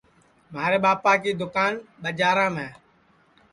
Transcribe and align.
مھارے 0.53 0.77
ٻاپا 0.83 1.13
کی 1.23 1.31
دوکان 1.41 1.71
ٻجارام 2.01 2.53
ہے 2.63 2.69